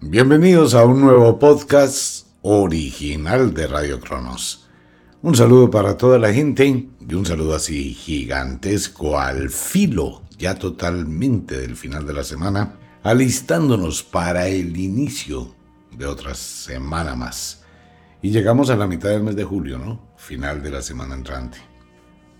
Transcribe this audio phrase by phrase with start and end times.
[0.00, 4.68] Bienvenidos a un nuevo podcast original de Radio Cronos.
[5.22, 11.58] Un saludo para toda la gente y un saludo así gigantesco al filo, ya totalmente
[11.58, 15.52] del final de la semana, alistándonos para el inicio
[15.90, 17.64] de otra semana más.
[18.22, 20.12] Y llegamos a la mitad del mes de julio, ¿no?
[20.16, 21.58] Final de la semana entrante.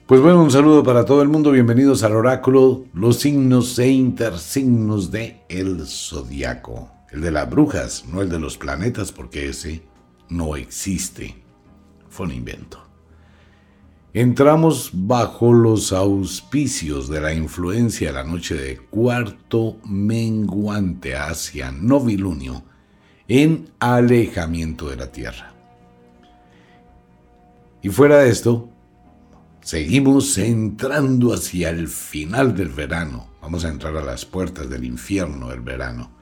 [0.07, 5.11] Pues bueno, un saludo para todo el mundo, bienvenidos al oráculo, los signos e intersignos
[5.11, 9.83] de el zodiaco el de las brujas, no el de los planetas, porque ese
[10.29, 11.43] no existe.
[12.09, 12.89] Fue un invento.
[14.15, 22.65] Entramos bajo los auspicios de la influencia de la noche de cuarto menguante hacia novilunio
[23.29, 25.53] en alejamiento de la Tierra.
[27.83, 28.71] Y fuera de esto,
[29.61, 33.29] seguimos entrando hacia el final del verano.
[33.43, 36.18] Vamos a entrar a las puertas del infierno del verano.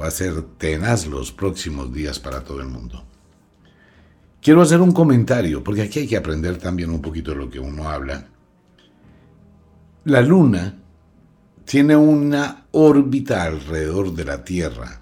[0.00, 3.04] Va a ser tenaz los próximos días para todo el mundo.
[4.42, 7.58] Quiero hacer un comentario, porque aquí hay que aprender también un poquito de lo que
[7.58, 8.28] uno habla.
[10.04, 10.78] La Luna
[11.64, 15.00] tiene una órbita alrededor de la Tierra.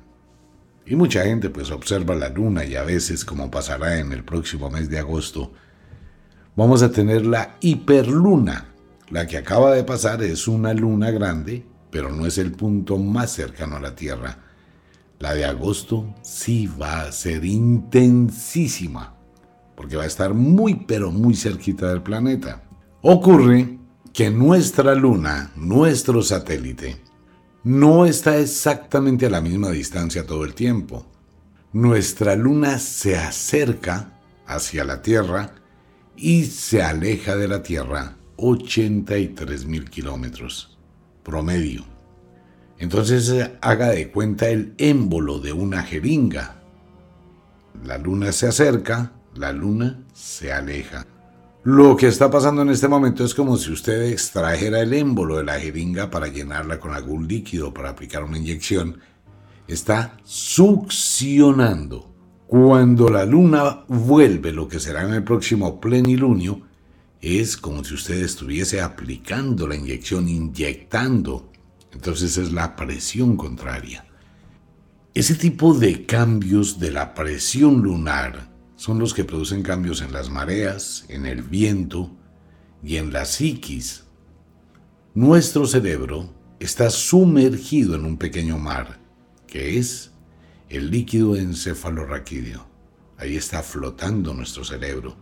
[0.86, 4.70] Y mucha gente pues observa la Luna y a veces, como pasará en el próximo
[4.70, 5.52] mes de agosto,
[6.56, 8.68] vamos a tener la hiperluna.
[9.10, 13.30] La que acaba de pasar es una luna grande, pero no es el punto más
[13.30, 14.43] cercano a la Tierra.
[15.24, 19.14] La de agosto sí va a ser intensísima,
[19.74, 22.62] porque va a estar muy pero muy cerquita del planeta.
[23.00, 23.78] Ocurre
[24.12, 27.00] que nuestra luna, nuestro satélite,
[27.62, 31.06] no está exactamente a la misma distancia todo el tiempo.
[31.72, 35.54] Nuestra luna se acerca hacia la Tierra
[36.18, 40.76] y se aleja de la Tierra 83 mil kilómetros
[41.22, 41.93] promedio.
[42.78, 46.62] Entonces eh, haga de cuenta el émbolo de una jeringa.
[47.84, 51.06] La luna se acerca, la luna se aleja.
[51.64, 55.44] Lo que está pasando en este momento es como si usted extrajera el émbolo de
[55.44, 58.98] la jeringa para llenarla con algún líquido para aplicar una inyección.
[59.66, 62.10] Está succionando.
[62.46, 66.60] Cuando la luna vuelve, lo que será en el próximo plenilunio,
[67.22, 71.50] es como si usted estuviese aplicando la inyección, inyectando
[71.94, 74.04] entonces es la presión contraria.
[75.14, 80.28] Ese tipo de cambios de la presión lunar son los que producen cambios en las
[80.28, 82.10] mareas, en el viento
[82.82, 84.02] y en la psiquis.
[85.14, 88.98] Nuestro cerebro está sumergido en un pequeño mar,
[89.46, 90.10] que es
[90.68, 92.66] el líquido encefalorraquídeo.
[93.16, 95.16] Ahí está flotando nuestro cerebro.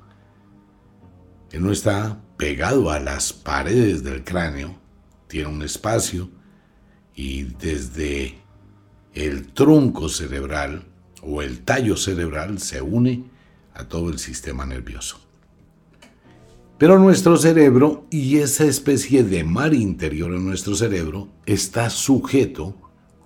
[1.50, 4.80] Él no está pegado a las paredes del cráneo,
[5.28, 6.30] tiene un espacio
[7.14, 8.38] y desde
[9.14, 10.84] el tronco cerebral
[11.22, 13.24] o el tallo cerebral se une
[13.74, 15.20] a todo el sistema nervioso.
[16.78, 22.76] Pero nuestro cerebro y esa especie de mar interior en nuestro cerebro está sujeto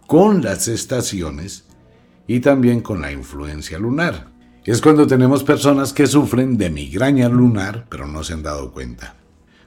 [0.06, 1.64] con las estaciones
[2.26, 4.28] y también con la influencia lunar.
[4.64, 9.16] Es cuando tenemos personas que sufren de migraña lunar pero no se han dado cuenta.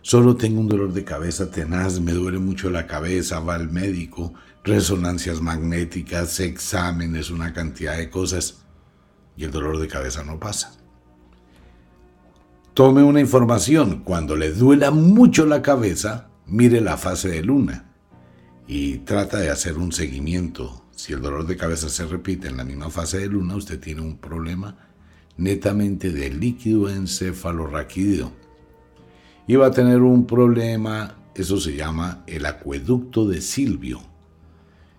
[0.02, 4.34] Solo tengo un dolor de cabeza tenaz, me duele mucho la cabeza, va al médico,
[4.64, 8.66] resonancias magnéticas, exámenes, una cantidad de cosas,
[9.36, 10.78] y el dolor de cabeza no pasa.
[12.74, 17.92] Tome una información, cuando le duela mucho la cabeza, mire la fase de luna
[18.68, 20.86] y trata de hacer un seguimiento.
[20.92, 24.02] Si el dolor de cabeza se repite en la misma fase de luna, usted tiene
[24.02, 24.78] un problema
[25.38, 28.32] netamente de líquido encefalorraquídeo
[29.55, 33.99] va a tener un problema, eso se llama el acueducto de Silvio.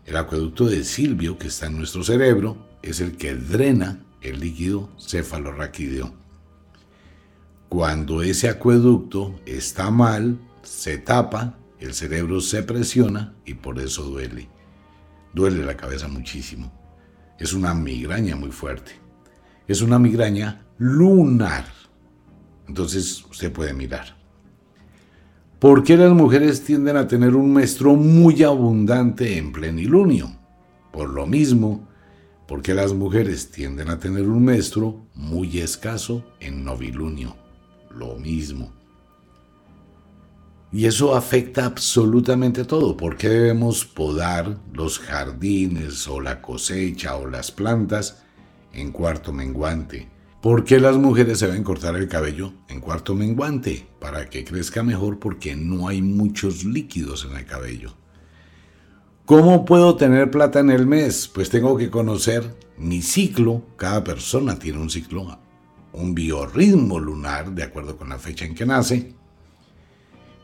[0.05, 4.91] El acueducto de Silvio que está en nuestro cerebro es el que drena el líquido
[4.99, 6.12] cefalorraquídeo.
[7.69, 14.49] Cuando ese acueducto está mal, se tapa, el cerebro se presiona y por eso duele.
[15.32, 16.73] Duele la cabeza muchísimo.
[17.38, 18.93] Es una migraña muy fuerte.
[19.69, 21.67] Es una migraña lunar.
[22.67, 24.20] Entonces usted puede mirar.
[25.61, 30.33] ¿Por qué las mujeres tienden a tener un menstruo muy abundante en plenilunio?
[30.91, 31.87] Por lo mismo
[32.49, 37.37] porque las mujeres tienden a tener un menstruo muy escaso en novilunio.
[37.95, 38.73] Lo mismo.
[40.73, 42.97] Y eso afecta absolutamente todo.
[42.97, 48.23] ¿Por qué debemos podar los jardines o la cosecha o las plantas
[48.73, 50.09] en cuarto menguante?
[50.41, 53.87] ¿Por qué las mujeres se deben cortar el cabello en cuarto menguante?
[53.99, 57.93] Para que crezca mejor porque no hay muchos líquidos en el cabello.
[59.27, 61.29] ¿Cómo puedo tener plata en el mes?
[61.29, 63.67] Pues tengo que conocer mi ciclo.
[63.77, 65.39] Cada persona tiene un ciclo,
[65.93, 69.15] un biorritmo lunar de acuerdo con la fecha en que nace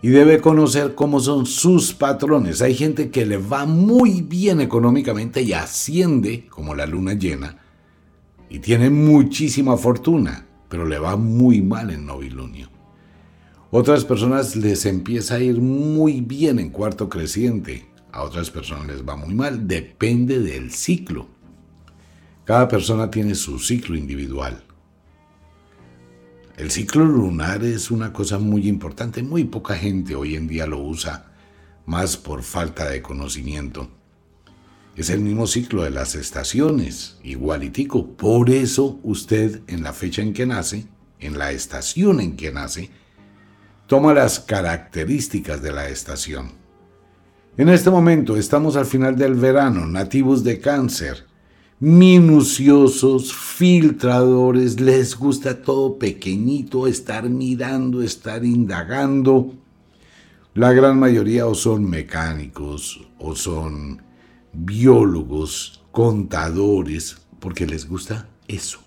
[0.02, 2.60] y debe conocer cómo son sus patrones.
[2.60, 7.65] Hay gente que le va muy bien económicamente y asciende como la luna llena
[8.48, 12.70] y tiene muchísima fortuna, pero le va muy mal en novilunio.
[13.70, 19.06] Otras personas les empieza a ir muy bien en cuarto creciente, a otras personas les
[19.06, 21.26] va muy mal, depende del ciclo.
[22.44, 24.62] Cada persona tiene su ciclo individual.
[26.56, 30.80] El ciclo lunar es una cosa muy importante, muy poca gente hoy en día lo
[30.80, 31.32] usa,
[31.84, 33.90] más por falta de conocimiento.
[34.96, 38.06] Es el mismo ciclo de las estaciones, igualitico.
[38.16, 40.86] Por eso usted en la fecha en que nace,
[41.20, 42.90] en la estación en que nace,
[43.86, 46.52] toma las características de la estación.
[47.58, 51.26] En este momento estamos al final del verano, nativos de cáncer
[51.78, 59.52] minuciosos, filtradores, les gusta todo pequeñito, estar mirando, estar indagando.
[60.54, 64.00] La gran mayoría o son mecánicos o son
[64.56, 68.80] biólogos, contadores, porque les gusta eso,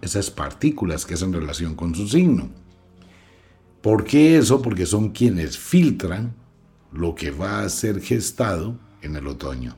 [0.00, 2.50] esas partículas que hacen relación con su signo.
[3.80, 4.60] ¿Por qué eso?
[4.60, 6.34] Porque son quienes filtran
[6.92, 9.76] lo que va a ser gestado en el otoño.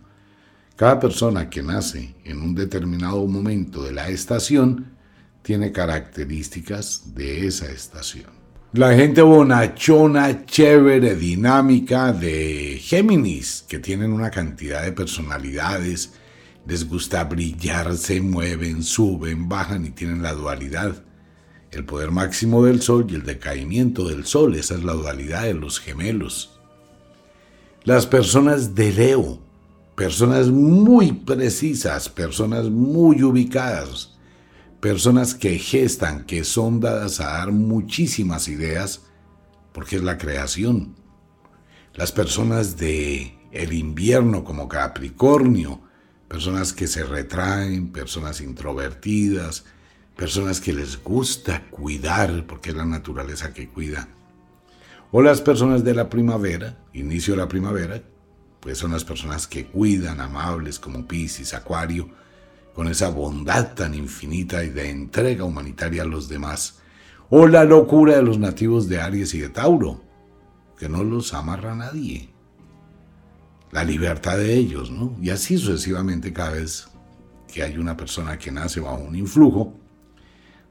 [0.76, 4.96] Cada persona que nace en un determinado momento de la estación
[5.42, 8.41] tiene características de esa estación.
[8.74, 16.14] La gente bonachona, chévere, dinámica de Géminis, que tienen una cantidad de personalidades,
[16.66, 21.04] les gusta brillar, se mueven, suben, bajan y tienen la dualidad.
[21.70, 25.52] El poder máximo del Sol y el decaimiento del Sol, esa es la dualidad de
[25.52, 26.58] los gemelos.
[27.84, 29.38] Las personas de Leo,
[29.96, 34.16] personas muy precisas, personas muy ubicadas,
[34.82, 39.02] personas que gestan, que son dadas a dar muchísimas ideas,
[39.72, 40.96] porque es la creación.
[41.94, 45.80] Las personas de el invierno como Capricornio,
[46.26, 49.66] personas que se retraen, personas introvertidas,
[50.16, 54.08] personas que les gusta cuidar, porque es la naturaleza que cuida.
[55.12, 58.02] O las personas de la primavera, inicio de la primavera,
[58.58, 62.08] pues son las personas que cuidan, amables como Piscis, Acuario,
[62.74, 66.80] con esa bondad tan infinita y de entrega humanitaria a los demás,
[67.30, 70.02] o la locura de los nativos de Aries y de Tauro,
[70.78, 72.30] que no los amarra a nadie,
[73.70, 75.16] la libertad de ellos, ¿no?
[75.20, 76.88] Y así sucesivamente cada vez
[77.52, 79.74] que hay una persona que nace bajo un influjo,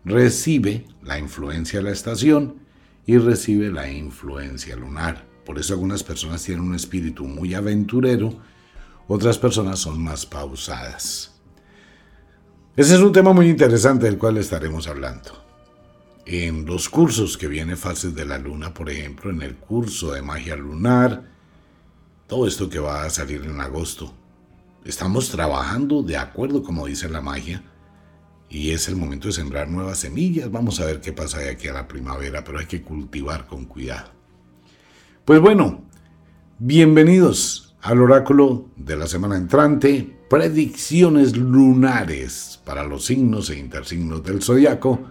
[0.06, 2.56] recibe la influencia de la estación
[3.06, 5.28] y recibe la influencia lunar.
[5.46, 8.40] Por eso algunas personas tienen un espíritu muy aventurero,
[9.08, 11.31] otras personas son más pausadas.
[12.74, 15.32] Ese es un tema muy interesante del cual estaremos hablando.
[16.26, 20.22] En los cursos que viene Fases de la Luna, por ejemplo, en el curso de
[20.22, 21.26] magia lunar,
[22.28, 24.14] todo esto que va a salir en agosto,
[24.86, 27.62] estamos trabajando de acuerdo como dice la magia
[28.50, 30.50] y es el momento de sembrar nuevas semillas.
[30.50, 33.66] Vamos a ver qué pasa de aquí a la primavera, pero hay que cultivar con
[33.66, 34.12] cuidado.
[35.26, 35.84] Pues bueno,
[36.58, 44.42] bienvenidos al oráculo de la semana entrante, predicciones lunares para los signos e intersignos del
[44.42, 45.02] zodiaco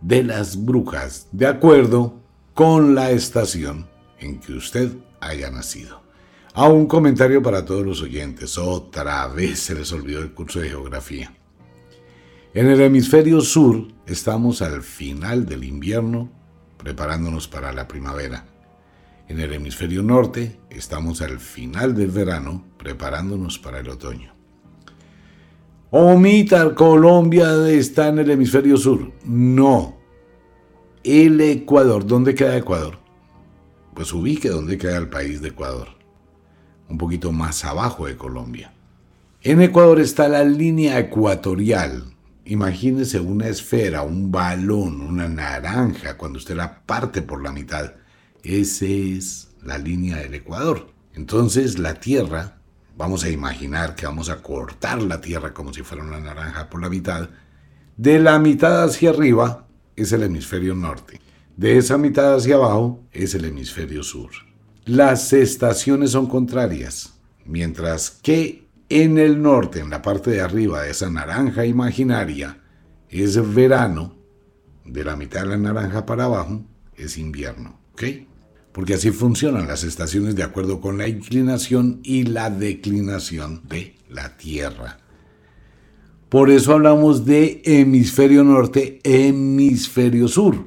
[0.00, 2.20] de las brujas, de acuerdo
[2.54, 3.86] con la estación
[4.20, 6.02] en que usted haya nacido.
[6.54, 8.58] A un comentario para todos los oyentes.
[8.58, 11.32] Otra vez se les olvidó el curso de geografía.
[12.52, 16.30] En el hemisferio sur estamos al final del invierno
[16.78, 18.46] preparándonos para la primavera.
[19.28, 24.32] En el hemisferio norte estamos al final del verano preparándonos para el otoño.
[25.90, 29.12] Omita, Colombia está en el hemisferio sur.
[29.26, 29.98] No.
[31.04, 32.06] El Ecuador.
[32.06, 32.98] ¿Dónde queda Ecuador?
[33.94, 35.88] Pues ubique dónde queda el país de Ecuador.
[36.88, 38.72] Un poquito más abajo de Colombia.
[39.42, 42.14] En Ecuador está la línea ecuatorial.
[42.46, 47.92] Imagínese una esfera, un balón, una naranja, cuando usted la parte por la mitad
[48.42, 50.88] esa es la línea del Ecuador.
[51.14, 52.58] Entonces la Tierra
[52.96, 56.80] vamos a imaginar que vamos a cortar la Tierra como si fuera una naranja por
[56.82, 57.28] la mitad,
[57.96, 59.66] de la mitad hacia arriba
[59.96, 61.20] es el hemisferio norte,
[61.56, 64.30] de esa mitad hacia abajo es el hemisferio sur.
[64.84, 67.14] Las estaciones son contrarias,
[67.44, 72.58] mientras que en el norte, en la parte de arriba de esa naranja imaginaria,
[73.08, 74.16] es verano,
[74.84, 76.62] de la mitad de la naranja para abajo
[76.96, 77.78] es invierno,
[78.72, 84.36] Porque así funcionan las estaciones de acuerdo con la inclinación y la declinación de la
[84.36, 84.98] Tierra.
[86.28, 90.66] Por eso hablamos de hemisferio norte, hemisferio sur.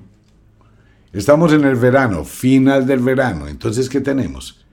[1.14, 3.48] Estamos en el verano, final del verano.
[3.48, 4.66] Entonces, ¿qué tenemos?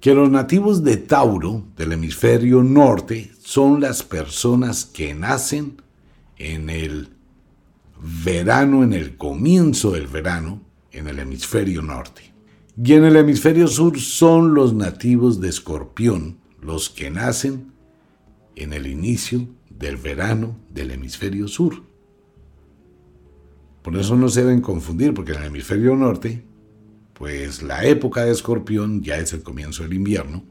[0.00, 5.80] Que los nativos de Tauro, del hemisferio norte, son las personas que nacen
[6.38, 7.10] en el
[8.24, 10.60] verano, en el comienzo del verano,
[10.92, 12.32] en el hemisferio norte.
[12.82, 17.72] Y en el hemisferio sur son los nativos de Escorpión, los que nacen
[18.56, 21.82] en el inicio del verano del hemisferio sur.
[23.82, 26.44] Por eso no se deben confundir, porque en el hemisferio norte,
[27.14, 30.44] pues la época de Escorpión ya es el comienzo del invierno,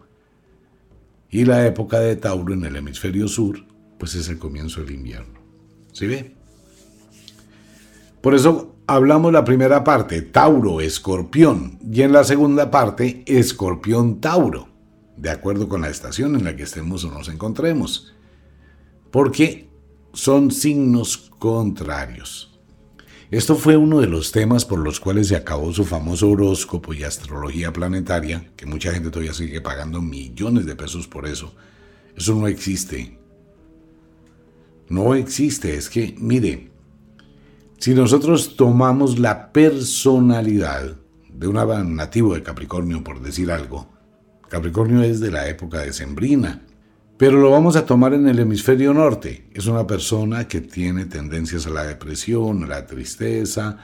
[1.30, 3.64] y la época de Tauro en el hemisferio sur,
[3.98, 5.40] pues es el comienzo del invierno.
[5.94, 6.36] ¿Sí ve?
[8.22, 14.70] Por eso hablamos la primera parte, Tauro, Escorpión, y en la segunda parte, Escorpión, Tauro,
[15.18, 18.14] de acuerdo con la estación en la que estemos o nos encontremos,
[19.12, 19.70] porque
[20.14, 22.60] son signos contrarios.
[23.32, 27.04] Esto fue uno de los temas por los cuales se acabó su famoso horóscopo y
[27.04, 31.56] astrología planetaria, que mucha gente todavía sigue pagando millones de pesos por eso.
[32.14, 33.18] Eso no existe.
[34.90, 36.71] No existe, es que, mire,
[37.82, 40.98] si nosotros tomamos la personalidad
[41.34, 43.90] de un nativo de Capricornio, por decir algo,
[44.50, 46.62] Capricornio es de la época de Sembrina,
[47.18, 49.48] pero lo vamos a tomar en el hemisferio norte.
[49.52, 53.80] Es una persona que tiene tendencias a la depresión, a la tristeza,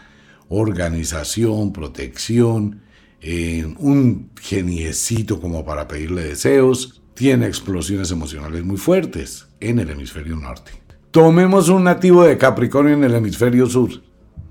[0.50, 2.84] organización, protección,
[3.20, 10.36] eh, un geniecito como para pedirle deseos, tiene explosiones emocionales muy fuertes en el hemisferio
[10.36, 10.87] norte.
[11.12, 13.90] Tomemos un nativo de Capricornio en el hemisferio sur.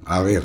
[0.07, 0.45] A ver,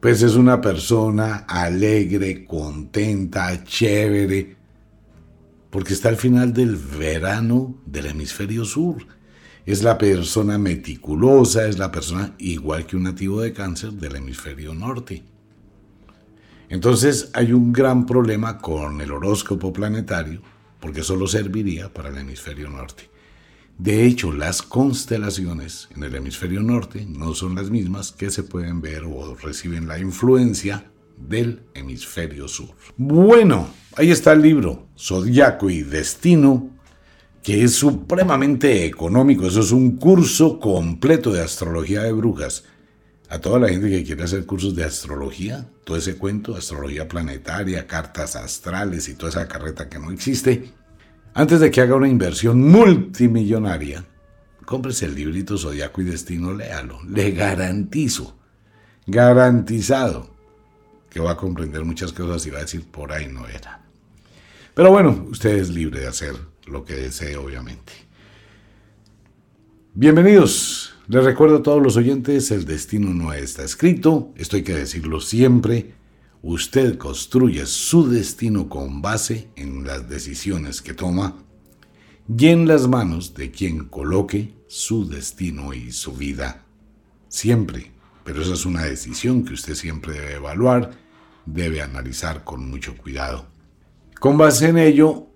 [0.00, 4.56] pues es una persona alegre, contenta, chévere,
[5.70, 9.06] porque está al final del verano del hemisferio sur.
[9.64, 14.74] Es la persona meticulosa, es la persona igual que un nativo de cáncer del hemisferio
[14.74, 15.22] norte.
[16.68, 20.42] Entonces hay un gran problema con el horóscopo planetario,
[20.80, 23.13] porque solo serviría para el hemisferio norte.
[23.78, 28.80] De hecho, las constelaciones en el hemisferio norte no son las mismas que se pueden
[28.80, 32.70] ver o reciben la influencia del hemisferio sur.
[32.96, 36.70] Bueno, ahí está el libro, Zodiaco y Destino,
[37.42, 39.46] que es supremamente económico.
[39.46, 42.64] Eso es un curso completo de astrología de brujas.
[43.28, 47.86] A toda la gente que quiere hacer cursos de astrología, todo ese cuento, astrología planetaria,
[47.86, 50.72] cartas astrales y toda esa carreta que no existe,
[51.34, 54.04] antes de que haga una inversión multimillonaria,
[54.64, 57.00] cómprese el librito Zodiaco y Destino, léalo.
[57.08, 58.36] Le garantizo,
[59.06, 60.30] garantizado,
[61.10, 63.82] que va a comprender muchas cosas y va a decir, por ahí no era.
[64.74, 66.34] Pero bueno, usted es libre de hacer
[66.66, 67.92] lo que desee, obviamente.
[69.92, 70.94] Bienvenidos.
[71.06, 75.20] Les recuerdo a todos los oyentes, el destino no está escrito, esto hay que decirlo
[75.20, 75.94] siempre.
[76.46, 81.38] Usted construye su destino con base en las decisiones que toma
[82.28, 86.66] y en las manos de quien coloque su destino y su vida.
[87.28, 87.92] Siempre.
[88.24, 90.90] Pero esa es una decisión que usted siempre debe evaluar,
[91.46, 93.46] debe analizar con mucho cuidado.
[94.20, 95.28] Con base en ello,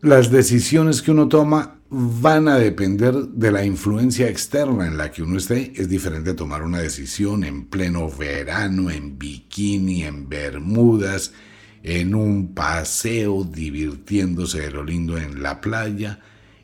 [0.00, 5.22] las decisiones que uno toma van a depender de la influencia externa en la que
[5.22, 5.74] uno esté.
[5.76, 11.34] Es diferente tomar una decisión en pleno verano, en bikini, en bermudas,
[11.82, 16.18] en un paseo, divirtiéndose de lo lindo en la playa,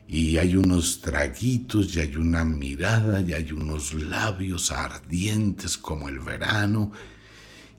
[0.07, 6.19] y hay unos traguitos, y hay una mirada, y hay unos labios ardientes como el
[6.21, 6.91] verano,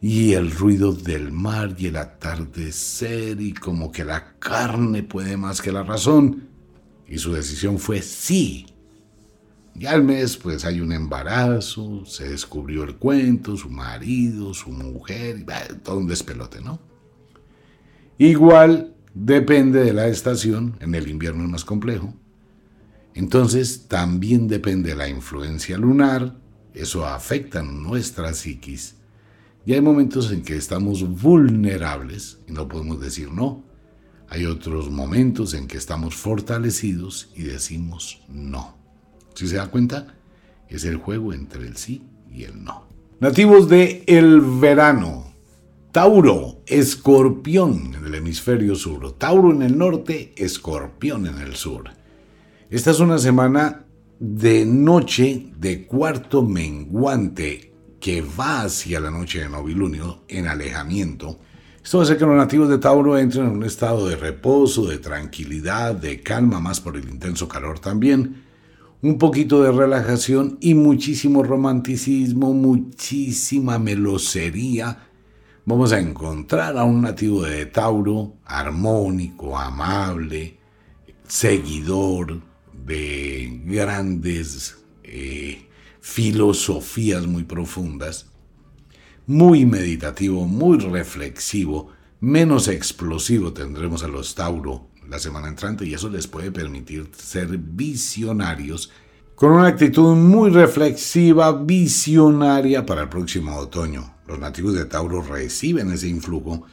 [0.01, 5.61] y el ruido del mar y el atardecer, y como que la carne puede más
[5.61, 6.50] que la razón
[7.11, 8.67] y su decisión fue sí.
[9.75, 15.45] Y al mes pues hay un embarazo, se descubrió el cuento, su marido, su mujer,
[15.83, 16.81] todo un despelote, ¿no?
[18.17, 22.15] Igual depende de la estación, en el invierno es más complejo.
[23.15, 26.37] Entonces también depende de la influencia lunar,
[26.75, 28.97] eso afecta nuestra psiquis.
[29.67, 33.65] Y hay momentos en que estamos vulnerables y no podemos decir no.
[34.31, 38.77] Hay otros momentos en que estamos fortalecidos y decimos no.
[39.35, 40.15] Si se da cuenta,
[40.69, 42.87] es el juego entre el sí y el no.
[43.19, 45.33] Nativos de el verano.
[45.91, 49.19] Tauro, escorpión en el hemisferio sur.
[49.19, 51.91] Tauro en el norte, escorpión en el sur.
[52.71, 53.85] Esta es una semana
[54.21, 61.41] de noche de cuarto menguante que va hacia la noche de novilunio en alejamiento.
[61.83, 65.95] Esto hacer que los nativos de Tauro entren en un estado de reposo, de tranquilidad,
[65.95, 68.51] de calma, más por el intenso calor también
[69.03, 75.07] un poquito de relajación y muchísimo romanticismo, muchísima melosería.
[75.65, 80.59] Vamos a encontrar a un nativo de Tauro armónico, amable,
[81.27, 82.43] seguidor
[82.85, 85.67] de grandes eh,
[86.01, 88.30] filosofías muy profundas,
[89.31, 96.09] muy meditativo, muy reflexivo, menos explosivo tendremos a los Tauro la semana entrante y eso
[96.09, 98.91] les puede permitir ser visionarios
[99.37, 104.15] con una actitud muy reflexiva, visionaria para el próximo otoño.
[104.27, 106.67] Los nativos de Tauro reciben ese influjo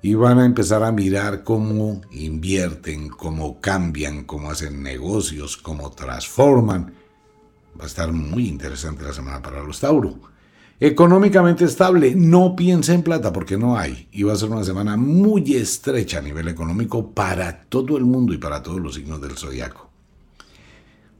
[0.00, 6.94] y van a empezar a mirar cómo invierten, cómo cambian, cómo hacen negocios, cómo transforman.
[7.78, 10.32] Va a estar muy interesante la semana para los Tauro.
[10.86, 14.06] Económicamente estable, no piense en plata porque no hay.
[14.12, 18.34] Y va a ser una semana muy estrecha a nivel económico para todo el mundo
[18.34, 19.88] y para todos los signos del zodiaco.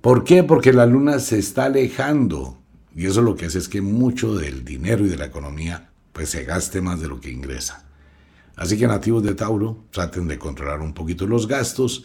[0.02, 0.42] ¿Por qué?
[0.44, 2.59] Porque la luna se está alejando.
[2.94, 6.28] Y eso lo que hace es que mucho del dinero y de la economía pues
[6.28, 7.87] se gaste más de lo que ingresa.
[8.56, 12.04] Así que nativos de Tauro, traten de controlar un poquito los gastos,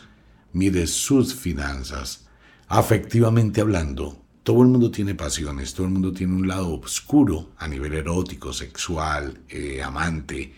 [0.54, 2.26] mire sus finanzas.
[2.70, 4.18] Afectivamente hablando,
[4.50, 8.52] todo el mundo tiene pasiones, todo el mundo tiene un lado oscuro a nivel erótico,
[8.52, 10.56] sexual, eh, amante,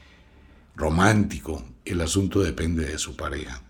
[0.77, 1.61] romántico.
[1.83, 3.61] El asunto depende de su pareja.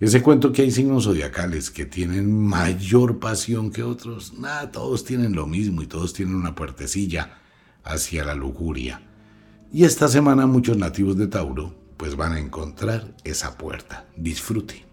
[0.00, 5.34] Ese cuento que hay signos zodiacales que tienen mayor pasión que otros, nada, todos tienen
[5.34, 7.36] lo mismo y todos tienen una puertecilla
[7.84, 9.02] hacia la lujuria.
[9.70, 14.06] Y esta semana muchos nativos de Tauro pues van a encontrar esa puerta.
[14.16, 14.91] Disfrute.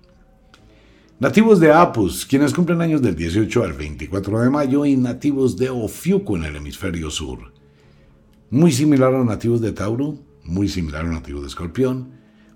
[1.21, 5.69] Nativos de Apus, quienes cumplen años del 18 al 24 de mayo, y nativos de
[5.69, 7.51] Ofiuco en el hemisferio sur.
[8.49, 12.11] Muy similar a nativos de Tauro, muy similar a nativos de Escorpión.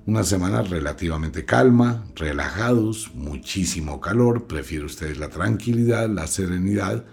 [0.05, 7.03] Una semana relativamente calma, relajados, muchísimo calor, prefiere ustedes la tranquilidad, la serenidad.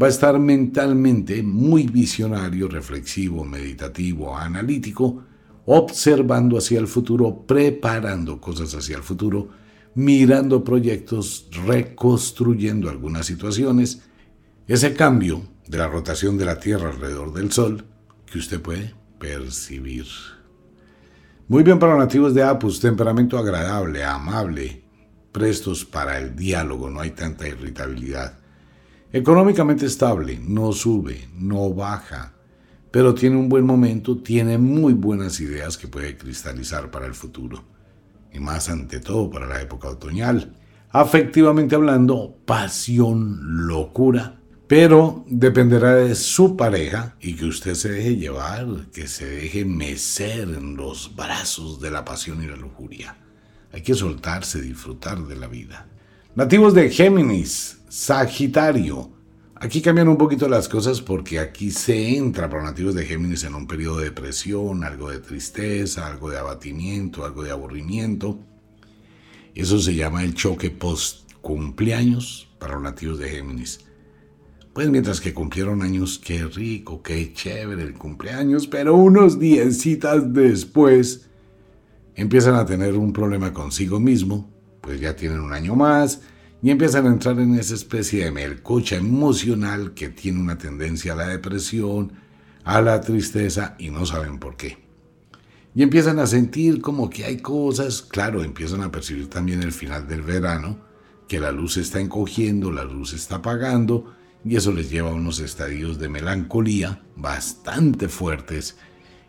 [0.00, 5.24] Va a estar mentalmente muy visionario, reflexivo, meditativo, analítico,
[5.66, 9.59] observando hacia el futuro, preparando cosas hacia el futuro
[9.94, 14.02] mirando proyectos, reconstruyendo algunas situaciones,
[14.66, 17.84] ese cambio de la rotación de la Tierra alrededor del Sol
[18.26, 20.06] que usted puede percibir.
[21.48, 24.84] Muy bien para los nativos de Apus, temperamento agradable, amable,
[25.32, 28.38] prestos para el diálogo, no hay tanta irritabilidad.
[29.12, 32.34] Económicamente estable, no sube, no baja,
[32.92, 37.79] pero tiene un buen momento, tiene muy buenas ideas que puede cristalizar para el futuro
[38.32, 40.56] y más ante todo para la época otoñal.
[40.90, 48.66] Afectivamente hablando, pasión, locura, pero dependerá de su pareja y que usted se deje llevar,
[48.92, 53.16] que se deje mecer en los brazos de la pasión y la lujuria.
[53.72, 55.86] Hay que soltarse, disfrutar de la vida.
[56.34, 59.10] Nativos de Géminis, Sagitario,
[59.62, 63.54] Aquí cambian un poquito las cosas porque aquí se entra para nativos de Géminis en
[63.54, 68.38] un periodo de depresión, algo de tristeza, algo de abatimiento, algo de aburrimiento.
[69.54, 73.80] Eso se llama el choque post cumpleaños para los nativos de Géminis.
[74.72, 79.84] Pues mientras que cumplieron años, qué rico, qué chévere el cumpleaños, pero unos días
[80.28, 81.28] después
[82.14, 86.22] empiezan a tener un problema consigo mismo, pues ya tienen un año más,
[86.62, 91.16] y empiezan a entrar en esa especie de melcocha emocional que tiene una tendencia a
[91.16, 92.12] la depresión,
[92.64, 94.78] a la tristeza y no saben por qué.
[95.74, 100.06] Y empiezan a sentir como que hay cosas, claro, empiezan a percibir también el final
[100.06, 100.78] del verano,
[101.28, 105.38] que la luz está encogiendo, la luz está apagando, y eso les lleva a unos
[105.38, 108.76] estadios de melancolía bastante fuertes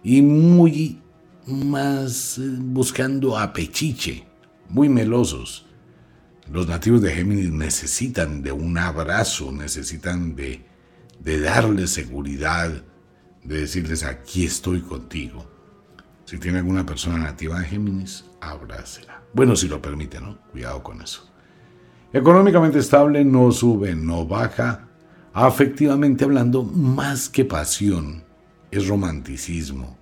[0.04, 1.02] y muy
[1.46, 4.26] más eh, buscando apechiche,
[4.70, 5.65] muy melosos
[6.52, 10.62] los nativos de Géminis necesitan de un abrazo, necesitan de,
[11.24, 12.84] darles seguridad,
[13.44, 15.50] de decirles aquí estoy contigo.
[16.26, 19.24] Si tiene alguna persona nativa de Géminis, abrácela.
[19.34, 20.40] Bueno, si lo permite, ¿no?
[20.52, 21.32] Cuidado con eso.
[22.12, 24.90] Económicamente estable, no sube, no baja.
[25.34, 28.26] Afectivamente hablando, más que pasión,
[28.72, 29.98] es romanticismo,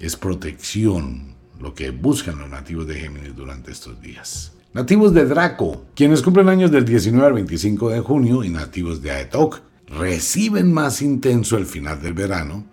[0.00, 4.52] es protección, lo que buscan los nativos de Géminis durante estos días.
[4.74, 9.10] Nativos de Draco, quienes cumplen años del 19 al 25 de junio, y nativos de
[9.10, 12.64] Aetok, reciben más intenso el final del verano,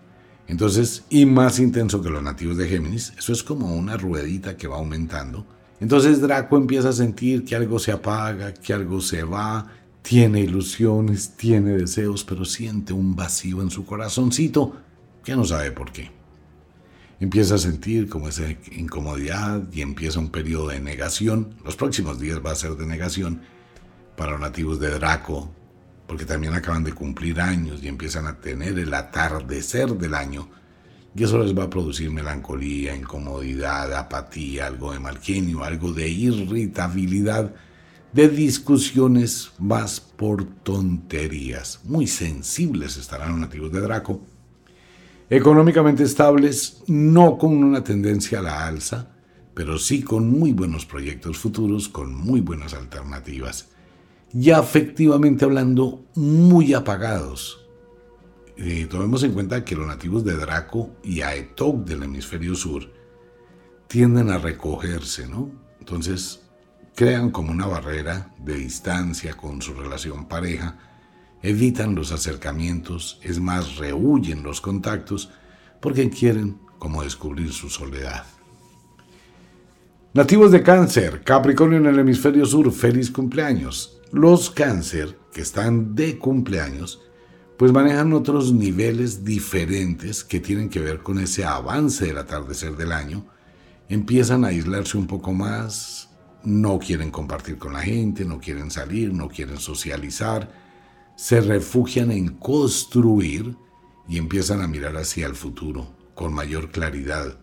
[0.47, 4.69] entonces, y más intenso que los nativos de Géminis, eso es como una ruedita que
[4.69, 5.45] va aumentando.
[5.81, 9.67] Entonces Draco empieza a sentir que algo se apaga, que algo se va,
[10.01, 14.73] tiene ilusiones, tiene deseos, pero siente un vacío en su corazoncito
[15.21, 16.18] que no sabe por qué.
[17.19, 21.55] Empieza a sentir como esa incomodidad y empieza un periodo de negación.
[21.65, 23.41] Los próximos días va a ser de negación
[24.15, 25.53] para los nativos de Draco,
[26.07, 30.49] porque también acaban de cumplir años y empiezan a tener el atardecer del año.
[31.13, 36.07] Y eso les va a producir melancolía, incomodidad, apatía, algo de mal genio, algo de
[36.07, 37.53] irritabilidad,
[38.13, 41.81] de discusiones más por tonterías.
[41.83, 44.21] Muy sensibles estarán los nativos de Draco
[45.29, 49.09] económicamente estables, no con una tendencia a la alza,
[49.53, 53.69] pero sí con muy buenos proyectos futuros, con muy buenas alternativas.
[54.33, 57.65] Y afectivamente hablando, muy apagados.
[58.57, 62.91] Eh, tomemos en cuenta que los nativos de Draco y Aetok del hemisferio sur
[63.87, 65.49] tienden a recogerse, ¿no?
[65.79, 66.41] Entonces,
[66.95, 70.77] crean como una barrera de distancia con su relación pareja,
[71.41, 75.29] evitan los acercamientos, es más, rehuyen los contactos
[75.79, 78.25] porque quieren como descubrir su soledad.
[80.13, 83.99] Nativos de cáncer, Capricornio en el hemisferio sur, feliz cumpleaños.
[84.11, 86.99] Los cáncer que están de cumpleaños,
[87.57, 92.91] pues manejan otros niveles diferentes que tienen que ver con ese avance del atardecer del
[92.91, 93.25] año.
[93.87, 96.09] Empiezan a aislarse un poco más,
[96.43, 100.49] no quieren compartir con la gente, no quieren salir, no quieren socializar,
[101.19, 103.57] se refugian en construir
[104.07, 107.37] y empiezan a mirar hacia el futuro con mayor claridad.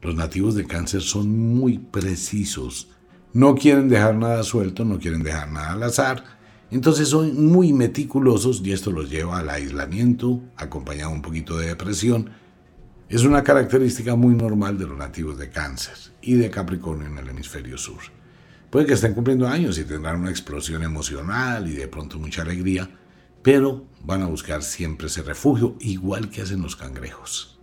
[0.00, 2.88] Los nativos de cáncer son muy precisos,
[3.34, 6.24] no quieren dejar nada suelto, no quieren dejar nada al azar,
[6.70, 12.30] entonces son muy meticulosos y esto los lleva al aislamiento, acompañado un poquito de depresión.
[13.10, 17.28] Es una característica muy normal de los nativos de cáncer y de Capricornio en el
[17.28, 18.00] hemisferio sur.
[18.70, 22.88] Puede que estén cumpliendo años y tendrán una explosión emocional y de pronto mucha alegría,
[23.42, 27.58] pero van a buscar siempre ese refugio, igual que hacen los cangrejos.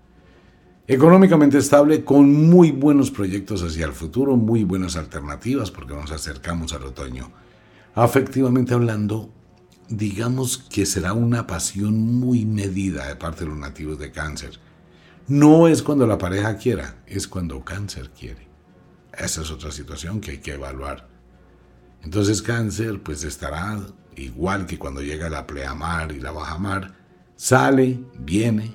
[0.88, 6.72] Económicamente estable, con muy buenos proyectos hacia el futuro, muy buenas alternativas, porque nos acercamos
[6.74, 7.30] al otoño.
[7.94, 9.30] Afectivamente hablando,
[9.90, 14.60] digamos que será una pasión muy medida de parte de los nativos de cáncer.
[15.28, 18.48] No es cuando la pareja quiera, es cuando cáncer quiere.
[19.12, 21.10] Esa es otra situación que hay que evaluar.
[22.04, 23.78] Entonces cáncer pues estará
[24.18, 26.96] igual que cuando llega la pleamar y la bajamar,
[27.36, 28.74] sale, viene,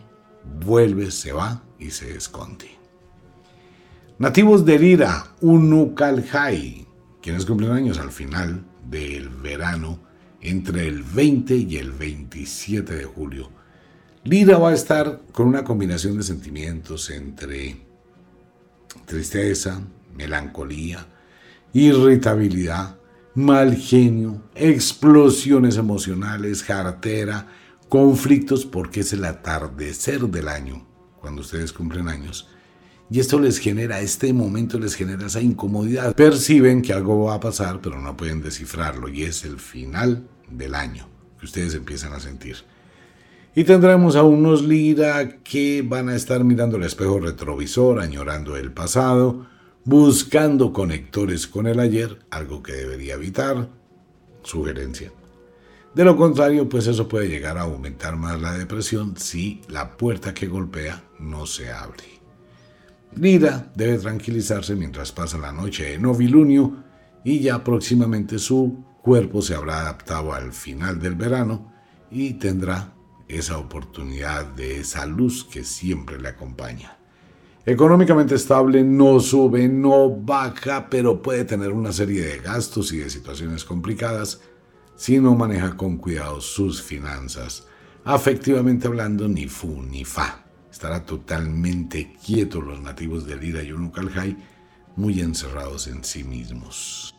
[0.64, 2.70] vuelve, se va y se esconde.
[4.18, 6.86] Nativos de Lira, Unukalhai,
[7.20, 9.98] quienes cumplen años al final del verano,
[10.40, 13.50] entre el 20 y el 27 de julio.
[14.24, 17.76] Lira va a estar con una combinación de sentimientos entre
[19.06, 19.80] tristeza,
[20.14, 21.06] melancolía,
[21.72, 22.96] irritabilidad,
[23.34, 27.48] mal genio, explosiones emocionales, jartera,
[27.88, 30.86] conflictos, porque es el atardecer del año,
[31.20, 32.48] cuando ustedes cumplen años.
[33.10, 36.14] Y esto les genera, este momento les genera esa incomodidad.
[36.14, 39.08] Perciben que algo va a pasar, pero no pueden descifrarlo.
[39.08, 41.06] Y es el final del año
[41.38, 42.56] que ustedes empiezan a sentir.
[43.54, 48.72] Y tendremos a unos Lira que van a estar mirando el espejo retrovisor, añorando el
[48.72, 49.46] pasado,
[49.84, 53.68] buscando conectores con el ayer, algo que debería evitar.
[54.42, 55.12] Sugerencia.
[55.94, 60.32] De lo contrario, pues eso puede llegar a aumentar más la depresión si la puerta
[60.32, 62.04] que golpea no se abre.
[63.14, 66.82] Lira debe tranquilizarse mientras pasa la noche de novilunio
[67.24, 71.72] y ya próximamente su cuerpo se habrá adaptado al final del verano
[72.10, 72.94] y tendrá
[73.28, 76.96] esa oportunidad de esa luz que siempre le acompaña.
[77.64, 83.08] Económicamente estable, no sube, no baja, pero puede tener una serie de gastos y de
[83.08, 84.40] situaciones complicadas
[84.96, 87.68] si no maneja con cuidado sus finanzas.
[88.04, 90.44] Afectivamente hablando, ni fu ni fa.
[90.72, 93.72] Estará totalmente quieto los nativos de Lira y
[94.96, 97.14] muy encerrados en sí mismos.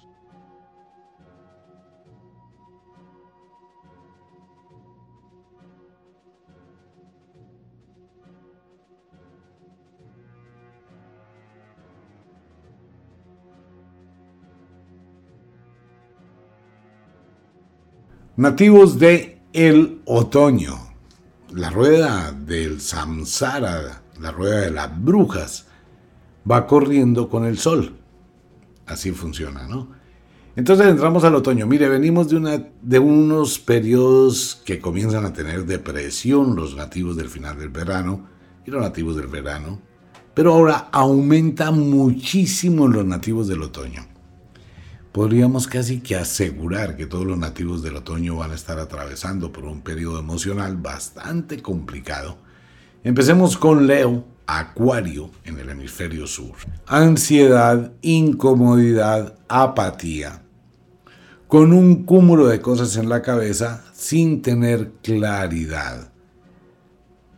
[18.35, 20.75] Nativos de el otoño,
[21.53, 25.67] la rueda del samsara, la rueda de las brujas,
[26.49, 27.93] va corriendo con el sol.
[28.87, 29.89] Así funciona, ¿no?
[30.55, 31.67] Entonces entramos al otoño.
[31.67, 37.59] Mire, venimos de, de unos periodos que comienzan a tener depresión los nativos del final
[37.59, 38.27] del verano
[38.65, 39.79] y los nativos del verano,
[40.33, 44.12] pero ahora aumenta muchísimo los nativos del otoño.
[45.13, 49.65] Podríamos casi que asegurar que todos los nativos del otoño van a estar atravesando por
[49.65, 52.39] un periodo emocional bastante complicado.
[53.03, 56.55] Empecemos con Leo, Acuario en el hemisferio sur.
[56.87, 60.41] Ansiedad, incomodidad, apatía,
[61.47, 66.11] con un cúmulo de cosas en la cabeza sin tener claridad.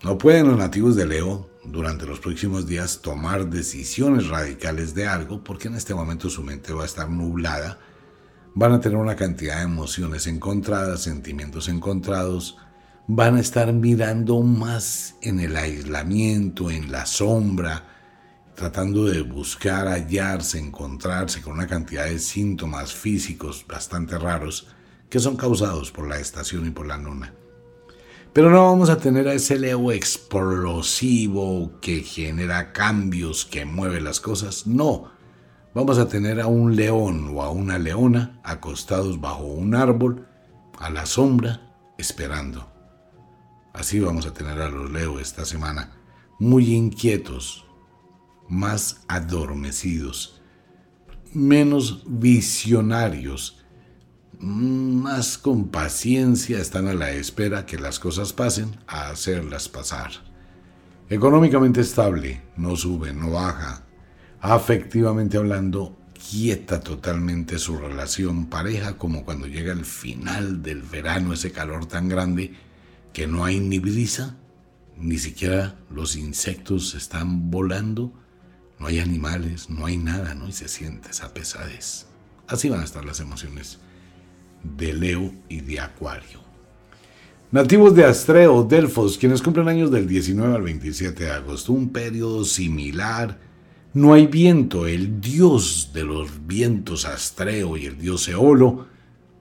[0.02, 5.44] No pueden los nativos de Leo durante los próximos días tomar decisiones radicales de algo
[5.44, 7.80] porque en este momento su mente va a estar nublada,
[8.54, 12.58] van a tener una cantidad de emociones encontradas, sentimientos encontrados,
[13.08, 17.84] van a estar mirando más en el aislamiento, en la sombra,
[18.56, 24.68] tratando de buscar, hallarse, encontrarse con una cantidad de síntomas físicos bastante raros
[25.10, 27.34] que son causados por la estación y por la luna.
[28.36, 34.20] Pero no vamos a tener a ese Leo explosivo que genera cambios, que mueve las
[34.20, 34.68] cosas.
[34.68, 35.10] No,
[35.74, 40.28] vamos a tener a un león o a una leona acostados bajo un árbol,
[40.80, 42.70] a la sombra, esperando.
[43.72, 45.94] Así vamos a tener a los Leo esta semana,
[46.38, 47.64] muy inquietos,
[48.50, 50.42] más adormecidos,
[51.34, 53.65] menos visionarios,
[54.40, 60.12] más con paciencia están a la espera que las cosas pasen a hacerlas pasar.
[61.10, 63.84] Económicamente estable, no sube, no baja.
[64.42, 71.52] Afectivamente hablando, quieta totalmente su relación pareja como cuando llega el final del verano, ese
[71.52, 72.54] calor tan grande
[73.14, 74.36] que no hay ni brisa,
[74.98, 78.14] ni siquiera los insectos están volando,
[78.80, 80.48] no hay animales, no hay nada, ¿no?
[80.48, 82.08] Y se siente esa pesadez.
[82.48, 83.80] Así van a estar las emociones
[84.78, 86.46] de Leo y de Acuario.
[87.52, 92.44] Nativos de Astreo, Delfos, quienes cumplen años del 19 al 27 de agosto, un periodo
[92.44, 93.40] similar.
[93.94, 98.88] No hay viento, el dios de los vientos Astreo y el dios Eolo,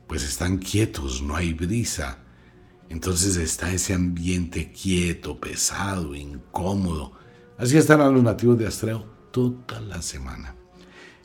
[0.06, 2.18] pues están quietos, no hay brisa.
[2.88, 7.12] Entonces está ese ambiente quieto, pesado, incómodo.
[7.58, 10.54] Así estarán los nativos de Astreo toda la semana.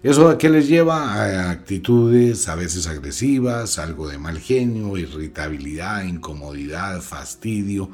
[0.02, 1.14] ¿Eso a qué les lleva?
[1.14, 7.90] A actitudes a veces agresivas, algo de mal genio, irritabilidad, incomodidad, fastidio.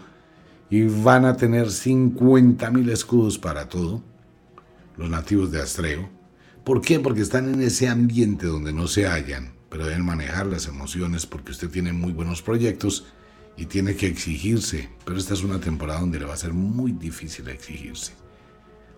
[0.69, 4.03] Y van a tener 50.000 escudos para todo,
[4.97, 6.07] los nativos de Astreo.
[6.63, 6.99] ¿Por qué?
[6.99, 11.53] Porque están en ese ambiente donde no se hallan, pero deben manejar las emociones porque
[11.53, 13.07] usted tiene muy buenos proyectos
[13.57, 16.91] y tiene que exigirse, pero esta es una temporada donde le va a ser muy
[16.91, 18.13] difícil exigirse.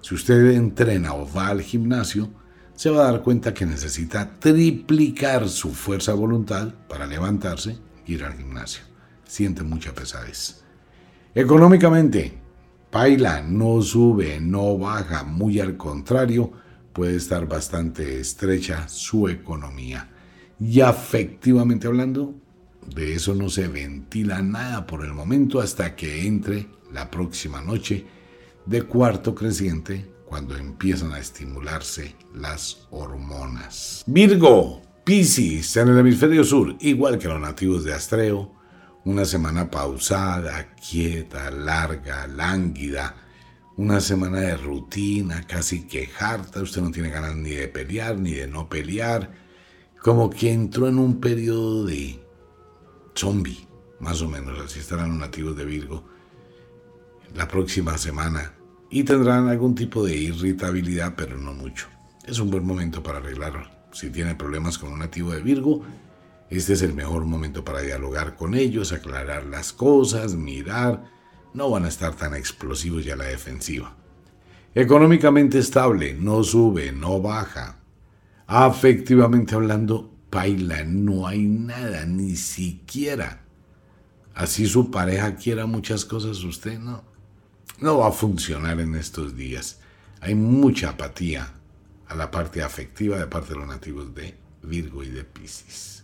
[0.02, 2.30] Si usted entrena o va al gimnasio,
[2.78, 8.24] se va a dar cuenta que necesita triplicar su fuerza voluntad para levantarse e ir
[8.24, 8.84] al gimnasio.
[9.26, 10.62] Siente mucha pesadez.
[11.34, 12.38] Económicamente,
[12.92, 16.52] Paila no sube, no baja, muy al contrario,
[16.94, 20.10] puede estar bastante estrecha su economía.
[20.60, 22.36] Y afectivamente hablando,
[22.86, 28.06] de eso no se ventila nada por el momento hasta que entre la próxima noche
[28.68, 34.04] de cuarto creciente cuando empiezan a estimularse las hormonas.
[34.08, 38.54] Virgo, Piscis en el hemisferio sur, igual que los nativos de Astreo,
[39.06, 43.16] una semana pausada, quieta, larga, lánguida,
[43.78, 48.34] una semana de rutina, casi que harta, usted no tiene ganas ni de pelear ni
[48.34, 49.32] de no pelear,
[50.02, 52.20] como que entró en un periodo de
[53.16, 53.66] zombie,
[54.02, 56.04] más o menos, así estarán los nativos de Virgo.
[57.34, 58.57] La próxima semana
[58.90, 61.88] y tendrán algún tipo de irritabilidad, pero no mucho.
[62.26, 63.68] Es un buen momento para arreglarlo.
[63.92, 65.84] Si tiene problemas con un nativo de Virgo,
[66.50, 71.06] este es el mejor momento para dialogar con ellos, aclarar las cosas, mirar.
[71.54, 73.96] No van a estar tan explosivos y a la defensiva.
[74.74, 77.80] Económicamente estable, no sube, no baja.
[78.46, 83.42] Afectivamente hablando, baila, no hay nada, ni siquiera.
[84.34, 87.04] Así su pareja quiera muchas cosas, usted no.
[87.80, 89.80] No va a funcionar en estos días.
[90.22, 91.54] Hay mucha apatía
[92.08, 96.04] a la parte afectiva de parte de los nativos de Virgo y de Piscis.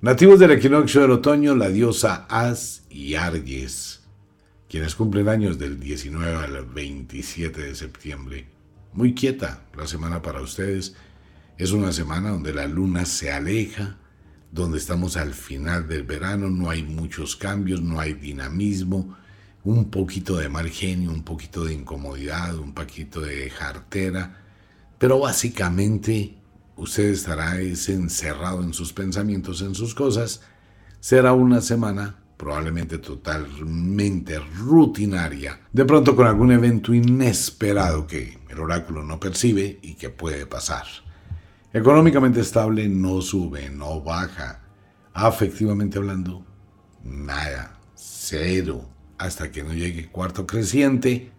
[0.00, 4.04] Nativos del equinoccio del otoño, la diosa As y Arges,
[4.70, 8.46] quienes cumplen años del 19 al 27 de septiembre.
[8.94, 10.94] Muy quieta la semana para ustedes
[11.58, 13.98] es una semana donde la luna se aleja,
[14.50, 19.16] donde estamos al final del verano, no hay muchos cambios, no hay dinamismo,
[19.66, 24.44] un poquito de mal genio, un poquito de incomodidad, un poquito de jartera,
[24.96, 26.38] pero básicamente
[26.76, 30.40] usted estará encerrado en sus pensamientos, en sus cosas.
[31.00, 39.02] Será una semana probablemente totalmente rutinaria, de pronto con algún evento inesperado que el oráculo
[39.02, 40.84] no percibe y que puede pasar.
[41.72, 44.62] Económicamente estable no sube, no baja.
[45.12, 46.44] Afectivamente hablando,
[47.02, 51.30] nada, cero, hasta que no llegue cuarto creciente.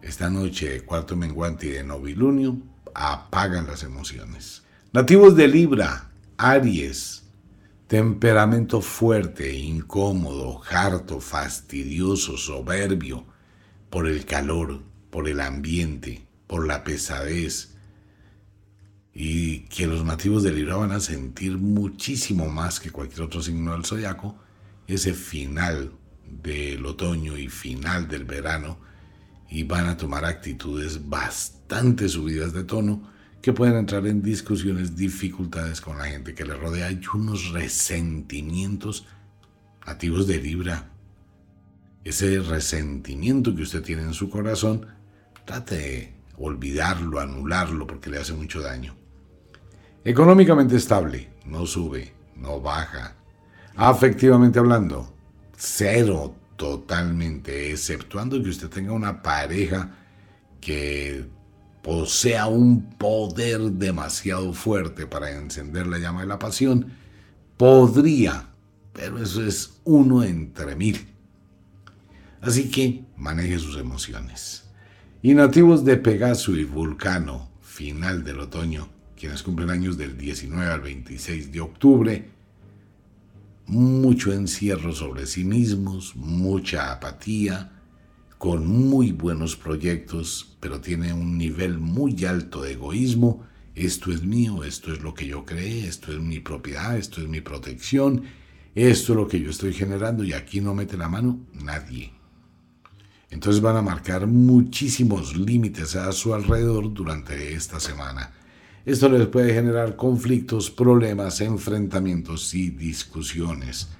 [0.00, 2.58] Esta noche, cuarto menguante y de novilunio,
[2.94, 4.62] apagan las emociones.
[4.92, 7.24] Nativos de Libra, Aries,
[7.86, 13.24] temperamento fuerte, incómodo, harto, fastidioso, soberbio,
[13.90, 17.76] por el calor, por el ambiente, por la pesadez,
[19.14, 23.72] y que los nativos de Libra van a sentir muchísimo más que cualquier otro signo
[23.72, 24.36] del zodiaco
[24.86, 25.92] ese final
[26.40, 28.78] del otoño y final del verano
[29.50, 33.10] y van a tomar actitudes bastante subidas de tono
[33.42, 39.06] que pueden entrar en discusiones, dificultades con la gente que le rodea y unos resentimientos
[39.86, 40.90] nativos de Libra.
[42.04, 44.86] Ese resentimiento que usted tiene en su corazón,
[45.44, 48.94] trate de olvidarlo, anularlo, porque le hace mucho daño.
[50.04, 53.16] Económicamente estable, no sube, no baja.
[53.76, 55.14] Afectivamente hablando,
[55.56, 59.96] cero totalmente, exceptuando que usted tenga una pareja
[60.60, 61.24] que
[61.82, 66.92] posea un poder demasiado fuerte para encender la llama de la pasión,
[67.56, 68.48] podría,
[68.92, 71.08] pero eso es uno entre mil.
[72.40, 74.64] Así que maneje sus emociones.
[75.22, 80.80] Y nativos de Pegaso y Vulcano, final del otoño, quienes cumplen años del 19 al
[80.80, 82.28] 26 de octubre,
[83.66, 87.72] mucho encierro sobre sí mismos, mucha apatía,
[88.38, 93.46] con muy buenos proyectos, pero tiene un nivel muy alto de egoísmo.
[93.74, 97.28] Esto es mío, esto es lo que yo creé, esto es mi propiedad, esto es
[97.28, 98.24] mi protección,
[98.74, 102.12] esto es lo que yo estoy generando y aquí no mete la mano nadie.
[103.30, 108.30] Entonces van a marcar muchísimos límites a su alrededor durante esta semana.
[108.84, 113.90] Esto les puede generar conflictos, problemas, enfrentamientos y discusiones.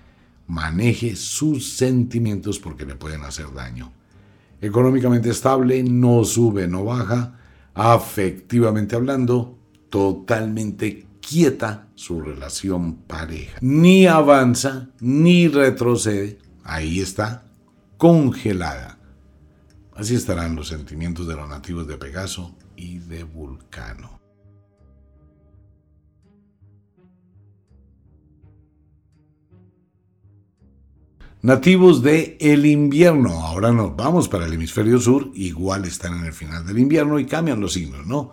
[0.49, 3.93] Maneje sus sentimientos porque le pueden hacer daño.
[4.61, 7.39] Económicamente estable, no sube, no baja.
[7.75, 9.57] Afectivamente hablando,
[9.89, 13.59] totalmente quieta su relación pareja.
[13.61, 16.39] Ni avanza, ni retrocede.
[16.65, 17.45] Ahí está,
[17.99, 18.99] congelada.
[19.95, 24.22] Así estarán los sentimientos de los nativos de Pegaso y de Vulcano.
[31.43, 33.31] Nativos de el invierno.
[33.31, 35.33] Ahora nos vamos para el hemisferio sur.
[35.35, 38.31] Igual están en el final del invierno y cambian los signos, ¿no?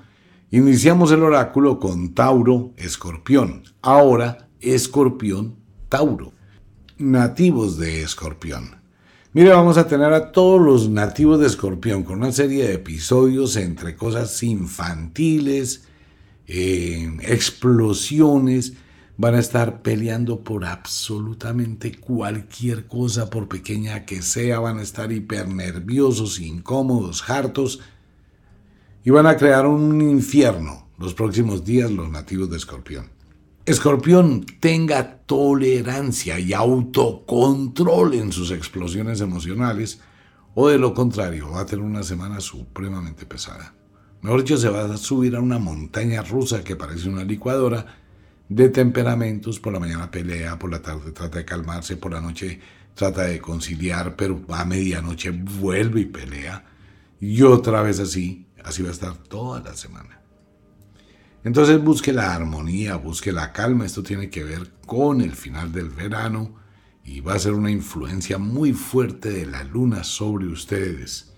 [0.51, 3.63] Iniciamos el oráculo con Tauro, Escorpión.
[3.81, 5.55] Ahora, Escorpión,
[5.89, 6.33] Tauro.
[6.99, 8.75] Nativos de Escorpión.
[9.33, 13.55] Mire, vamos a tener a todos los nativos de Escorpión con una serie de episodios
[13.55, 15.85] entre cosas infantiles,
[16.45, 18.73] eh, explosiones,
[19.19, 25.11] van a estar peleando por absolutamente cualquier cosa, por pequeña que sea, van a estar
[25.11, 27.81] hiper nerviosos, incómodos, hartos,
[29.03, 33.09] y van a crear un infierno los próximos días los nativos de Escorpión.
[33.65, 39.99] Escorpión tenga tolerancia y autocontrol en sus explosiones emocionales,
[40.55, 43.75] o de lo contrario, va a tener una semana supremamente pesada.
[44.21, 47.98] Mejor dicho, se va a subir a una montaña rusa que parece una licuadora,
[48.49, 52.59] de temperamentos, por la mañana pelea, por la tarde trata de calmarse, por la noche
[52.95, 56.65] trata de conciliar, pero a medianoche vuelve y pelea,
[57.21, 60.19] y otra vez así, así va a estar toda la semana.
[61.43, 65.89] Entonces busque la armonía, busque la calma, esto tiene que ver con el final del
[65.89, 66.55] verano
[67.05, 71.33] y va a ser una influencia muy fuerte de la luna sobre ustedes.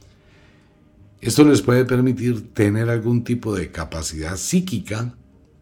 [1.19, 5.14] Esto les puede permitir tener algún tipo de capacidad psíquica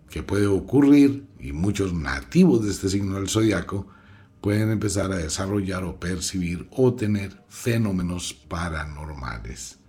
[0.10, 3.88] que puede ocurrir y muchos nativos de este signo del zodiaco
[4.42, 9.80] pueden empezar a desarrollar o percibir o tener fenómenos paranormales,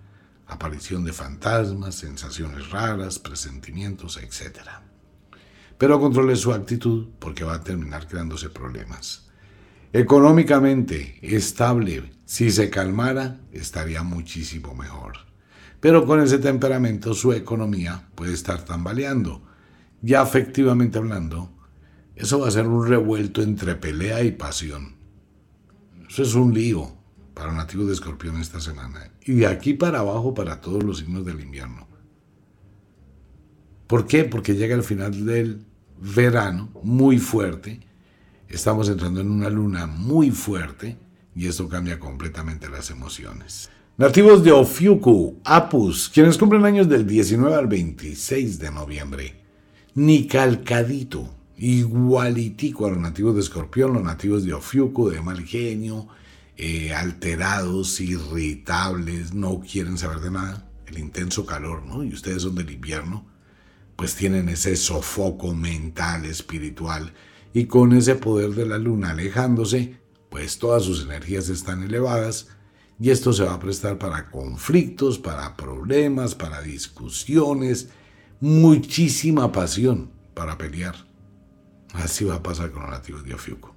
[0.46, 4.60] aparición de fantasmas, sensaciones raras, presentimientos, etc.
[5.78, 9.28] Pero controle su actitud porque va a terminar creándose problemas.
[9.92, 15.30] Económicamente estable, si se calmara, estaría muchísimo mejor.
[15.80, 19.49] Pero con ese temperamento su economía puede estar tambaleando
[20.02, 21.50] ya afectivamente hablando,
[22.16, 24.96] eso va a ser un revuelto entre pelea y pasión.
[26.08, 26.92] Eso es un lío
[27.34, 29.10] para nativos de escorpión esta semana.
[29.24, 31.88] Y de aquí para abajo para todos los signos del invierno.
[33.86, 34.24] ¿Por qué?
[34.24, 35.64] Porque llega el final del
[36.00, 37.80] verano muy fuerte.
[38.48, 40.98] Estamos entrando en una luna muy fuerte
[41.34, 43.70] y esto cambia completamente las emociones.
[43.96, 49.39] Nativos de Ofiuku, Apus, quienes cumplen años del 19 al 26 de noviembre.
[49.94, 56.06] Ni calcadito, igualitico a los nativos de Escorpión, los nativos de Ofiuku, de mal genio,
[56.56, 62.04] eh, alterados, irritables, no quieren saber de nada, el intenso calor, ¿no?
[62.04, 63.26] Y ustedes son del invierno,
[63.96, 67.12] pues tienen ese sofoco mental, espiritual,
[67.52, 69.96] y con ese poder de la luna alejándose,
[70.28, 72.48] pues todas sus energías están elevadas,
[73.00, 77.88] y esto se va a prestar para conflictos, para problemas, para discusiones,
[78.40, 80.94] muchísima pasión para pelear.
[81.92, 83.74] Así va a pasar con los nativos de Ofiuco.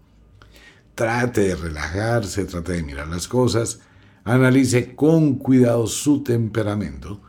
[0.95, 3.81] Trate de relajarse, trate de mirar las cosas,
[4.23, 7.21] analice con cuidado su temperamento.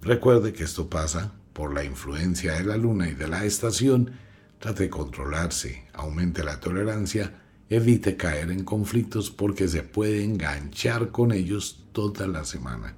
[0.00, 4.12] Recuerde que esto pasa por la influencia de la luna y de la estación.
[4.58, 7.34] Trate de controlarse, aumente la tolerancia,
[7.68, 12.96] evite caer en conflictos porque se puede enganchar con ellos toda la semana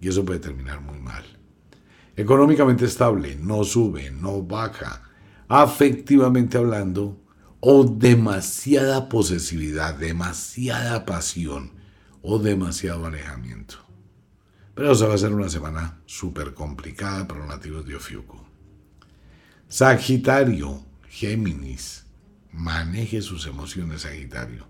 [0.00, 1.39] y eso puede terminar muy mal.
[2.20, 5.04] Económicamente estable, no sube, no baja
[5.48, 7.18] afectivamente hablando,
[7.60, 11.72] o demasiada posesividad, demasiada pasión
[12.20, 13.76] o demasiado alejamiento.
[14.74, 18.46] Pero esa va a ser una semana súper complicada para los nativos de Ofiuco.
[19.68, 22.04] Sagitario, Géminis,
[22.52, 24.66] maneje sus emociones, Sagitario.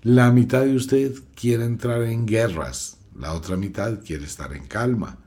[0.00, 5.18] La mitad de usted quiere entrar en guerras, la otra mitad quiere estar en calma.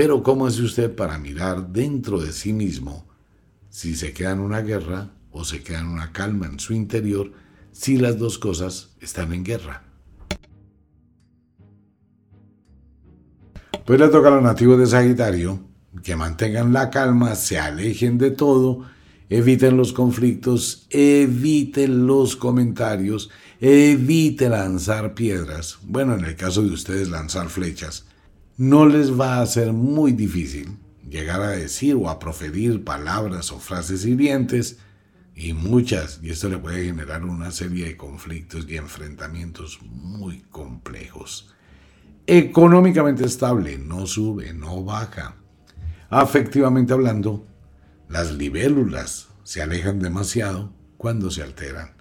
[0.00, 3.06] Pero ¿cómo hace usted para mirar dentro de sí mismo
[3.68, 7.32] si se queda en una guerra o se queda en una calma en su interior
[7.70, 9.84] si las dos cosas están en guerra.
[13.84, 15.60] Pues le toca a los nativos de Sagitario
[16.02, 18.86] que mantengan la calma, se alejen de todo,
[19.28, 23.28] eviten los conflictos, eviten los comentarios,
[23.60, 25.76] eviten lanzar piedras.
[25.82, 28.06] Bueno, en el caso de ustedes lanzar flechas,
[28.60, 30.76] no les va a ser muy difícil
[31.08, 34.76] llegar a decir o a proferir palabras o frases hirientes
[35.34, 41.54] y muchas, y esto le puede generar una serie de conflictos y enfrentamientos muy complejos.
[42.26, 45.36] Económicamente estable, no sube, no baja.
[46.10, 47.46] Afectivamente hablando,
[48.10, 51.92] las libélulas se alejan demasiado cuando se alteran.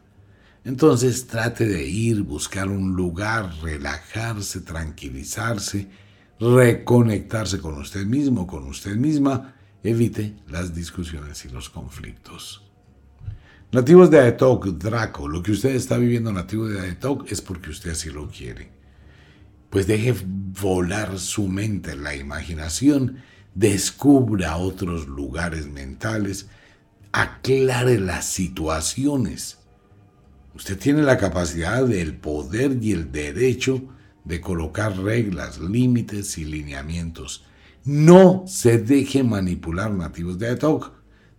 [0.65, 5.87] Entonces trate de ir, buscar un lugar, relajarse, tranquilizarse,
[6.39, 12.63] reconectarse con usted mismo, con usted misma, evite las discusiones y los conflictos.
[13.71, 17.91] Nativos de Aetok, Draco, lo que usted está viviendo nativo de Aetok es porque usted
[17.91, 18.71] así lo quiere.
[19.69, 20.15] Pues deje
[20.59, 23.17] volar su mente, la imaginación,
[23.53, 26.47] descubra otros lugares mentales,
[27.11, 29.59] aclare las situaciones.
[30.55, 33.83] Usted tiene la capacidad, el poder y el derecho
[34.29, 37.45] de colocar reglas, límites y lineamientos.
[37.83, 40.91] No se deje manipular nativos de AETOC.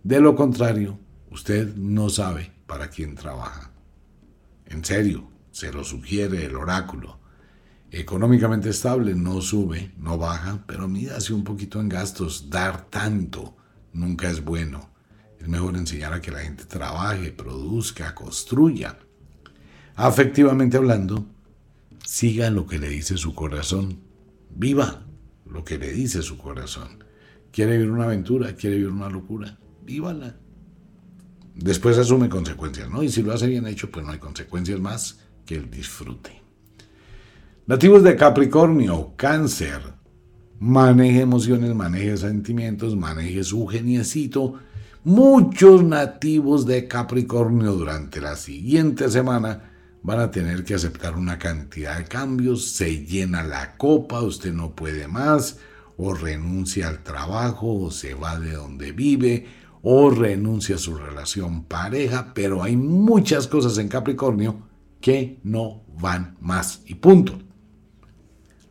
[0.03, 0.99] De lo contrario,
[1.30, 3.70] usted no sabe para quién trabaja.
[4.66, 7.20] En serio, se lo sugiere el oráculo.
[7.93, 12.51] Económicamente estable, no sube, no baja, pero mídase un poquito en gastos.
[12.51, 13.57] Dar tanto
[13.93, 14.91] nunca es bueno.
[15.38, 18.99] Es mejor enseñar a que la gente trabaje, produzca, construya.
[19.95, 21.24] Afectivamente hablando,
[22.11, 24.00] Siga lo que le dice su corazón.
[24.52, 25.06] Viva
[25.46, 27.04] lo que le dice su corazón.
[27.52, 28.56] ¿Quiere vivir una aventura?
[28.56, 29.61] ¿Quiere vivir una locura?
[29.84, 30.34] Vívala.
[31.54, 33.04] Después asume consecuencias, ¿no?
[33.04, 36.42] Y si lo hace bien hecho, pues no hay consecuencias más que el disfrute.
[37.68, 39.80] Nativos de Capricornio, cáncer.
[40.58, 44.54] Maneje emociones, maneje sentimientos, maneje su geniecito.
[45.04, 49.70] Muchos nativos de Capricornio durante la siguiente semana
[50.03, 54.74] van a tener que aceptar una cantidad de cambios, se llena la copa, usted no
[54.74, 55.59] puede más,
[55.96, 59.46] o renuncia al trabajo, o se va de donde vive,
[59.82, 64.68] o renuncia a su relación pareja, pero hay muchas cosas en Capricornio
[65.01, 67.38] que no van más y punto.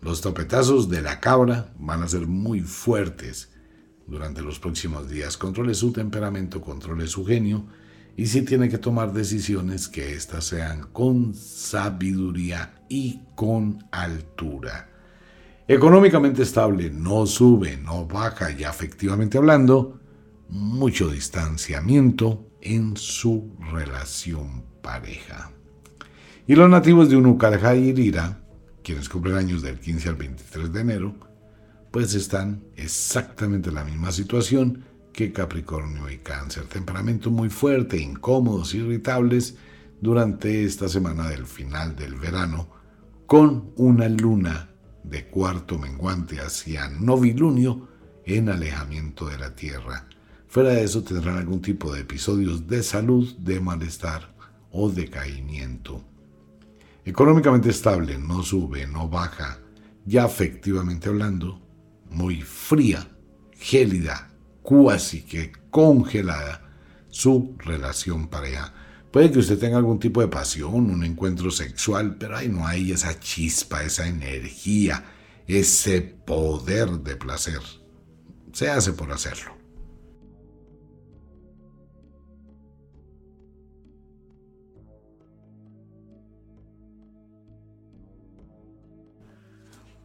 [0.02, 3.50] Los topetazos de la cabra van a ser muy fuertes
[4.08, 5.38] durante los próximos días.
[5.38, 7.66] Controle su temperamento, controle su genio
[8.20, 14.90] y si tiene que tomar decisiones que éstas sean con sabiduría y con altura.
[15.66, 20.02] Económicamente estable, no sube, no baja y afectivamente hablando,
[20.50, 25.54] mucho distanciamiento en su relación pareja.
[26.46, 28.42] Y los nativos de Unucarja y Irira,
[28.84, 31.16] quienes cumplen años del 15 al 23 de enero,
[31.90, 34.89] pues están exactamente en la misma situación
[35.20, 36.64] que Capricornio y Cáncer.
[36.68, 39.58] Temperamento muy fuerte, incómodos, irritables
[40.00, 42.70] durante esta semana del final del verano,
[43.26, 44.70] con una luna
[45.04, 47.90] de cuarto menguante hacia novilunio
[48.24, 50.08] en alejamiento de la Tierra.
[50.48, 54.34] Fuera de eso tendrán algún tipo de episodios de salud, de malestar
[54.72, 56.02] o decaimiento.
[57.04, 59.60] Económicamente estable, no sube, no baja,
[60.06, 61.60] ya efectivamente hablando,
[62.10, 63.06] muy fría,
[63.58, 64.29] gélida,
[64.70, 66.62] cuasi que congelada
[67.10, 68.72] su relación pareja.
[69.12, 72.92] Puede que usted tenga algún tipo de pasión, un encuentro sexual, pero ahí no hay
[72.92, 75.04] esa chispa, esa energía,
[75.48, 77.62] ese poder de placer.
[78.54, 79.59] Se hace por hacerlo.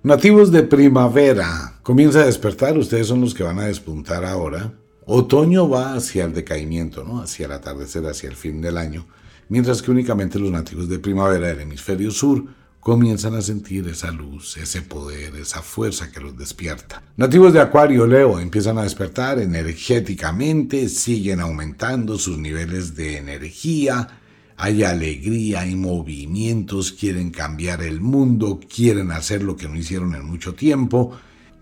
[0.05, 4.75] Nativos de primavera, comienza a despertar, ustedes son los que van a despuntar ahora.
[5.07, 7.23] Otoño va hacia el decaimiento, ¿no?
[7.23, 9.07] hacia el atardecer, hacia el fin del año,
[9.49, 12.45] mientras que únicamente los nativos de primavera del hemisferio sur
[12.81, 17.03] comienzan a sentir esa luz, ese poder, esa fuerza que los despierta.
[17.17, 24.21] Nativos de Acuario, Leo, empiezan a despertar energéticamente, siguen aumentando sus niveles de energía,
[24.57, 30.25] hay alegría, hay movimientos, quieren cambiar el mundo, quieren hacer lo que no hicieron en
[30.25, 31.13] mucho tiempo,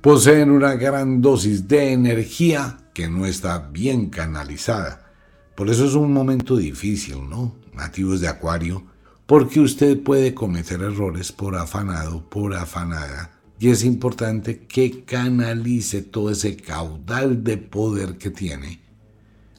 [0.00, 5.10] poseen una gran dosis de energía que no está bien canalizada.
[5.54, 7.56] Por eso es un momento difícil, ¿no?
[7.74, 8.84] Nativos de Acuario,
[9.26, 16.30] porque usted puede cometer errores por afanado, por afanada, y es importante que canalice todo
[16.30, 18.81] ese caudal de poder que tiene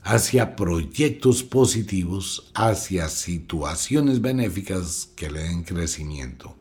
[0.04, 6.56] hacia proyectos positivos, hacia situaciones benéficas que le den crecimiento.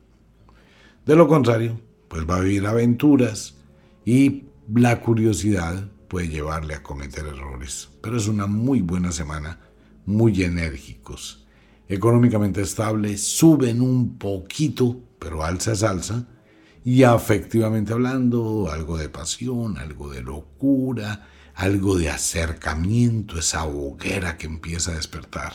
[1.05, 3.57] De lo contrario, pues va a vivir aventuras
[4.05, 7.89] y la curiosidad puede llevarle a cometer errores.
[8.01, 9.59] Pero es una muy buena semana,
[10.07, 11.45] muy enérgicos.
[11.89, 16.29] Económicamente estable, suben un poquito, pero alza es alza.
[16.85, 24.47] Y afectivamente hablando, algo de pasión, algo de locura, algo de acercamiento, esa hoguera que
[24.47, 25.53] empieza a despertar.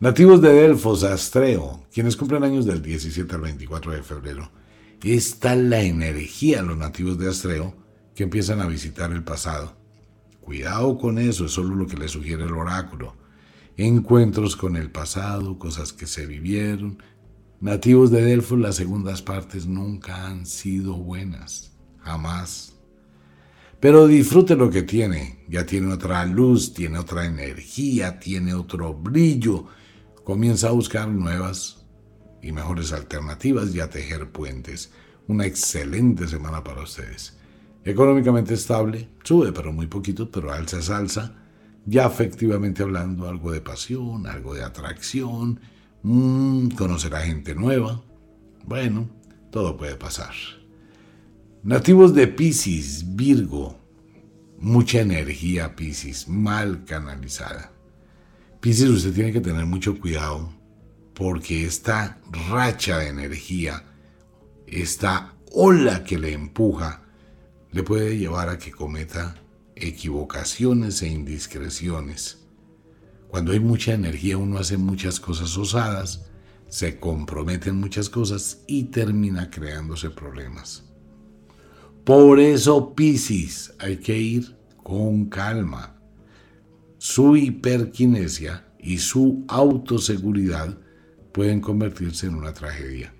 [0.00, 4.50] Nativos de Delfos, Astreo, quienes cumplen años del 17 al 24 de febrero.
[5.02, 7.76] Esta es la energía, los nativos de Astreo,
[8.14, 9.76] que empiezan a visitar el pasado.
[10.40, 13.14] Cuidado con eso, es solo lo que le sugiere el oráculo.
[13.76, 17.00] Encuentros con el pasado, cosas que se vivieron.
[17.60, 22.71] Nativos de Delfos, las segundas partes nunca han sido buenas, jamás.
[23.82, 25.44] Pero disfrute lo que tiene.
[25.48, 29.66] Ya tiene otra luz, tiene otra energía, tiene otro brillo.
[30.22, 31.84] Comienza a buscar nuevas
[32.40, 34.92] y mejores alternativas y a tejer puentes.
[35.26, 37.36] Una excelente semana para ustedes.
[37.84, 41.34] Económicamente estable, sube pero muy poquito, pero alza es alza.
[41.84, 45.58] Ya efectivamente hablando, algo de pasión, algo de atracción,
[46.04, 48.00] mmm, conocer a gente nueva.
[48.64, 49.10] Bueno,
[49.50, 50.61] todo puede pasar.
[51.64, 53.78] Nativos de Pisces, Virgo,
[54.58, 57.70] mucha energía Pisces, mal canalizada.
[58.58, 60.52] Pisces usted tiene que tener mucho cuidado
[61.14, 63.84] porque esta racha de energía,
[64.66, 67.04] esta ola que le empuja,
[67.70, 69.36] le puede llevar a que cometa
[69.76, 72.44] equivocaciones e indiscreciones.
[73.28, 76.28] Cuando hay mucha energía uno hace muchas cosas osadas,
[76.68, 80.91] se comprometen muchas cosas y termina creándose problemas.
[82.04, 85.94] Por eso, Piscis, hay que ir con calma.
[86.98, 90.76] Su hiperquinesia y su autoseguridad
[91.32, 93.14] pueden convertirse en una tragedia.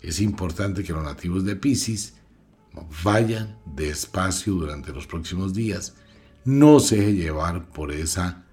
[0.00, 2.14] Es importante que los nativos de Piscis
[3.02, 5.96] vayan despacio durante los próximos días.
[6.44, 8.44] No se deje llevar por esa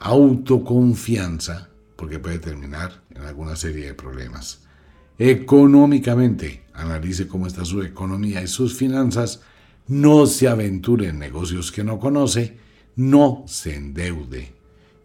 [0.00, 4.67] autoconfianza, porque puede terminar en alguna serie de problemas.
[5.18, 9.40] Económicamente, analice cómo está su economía y sus finanzas,
[9.88, 12.56] no se aventure en negocios que no conoce,
[12.94, 14.52] no se endeude.